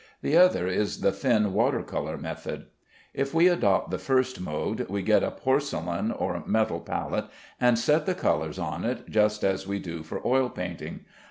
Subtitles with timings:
[0.23, 2.65] The other is the thin water color method.
[3.13, 7.25] If we adopt the first mode, we get a porcelain or metal palette,
[7.59, 11.01] and set the colors on it just as we do for oil painting.